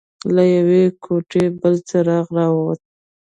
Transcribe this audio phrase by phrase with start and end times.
[0.35, 2.81] له يوې کوټې بل څراغ راووت.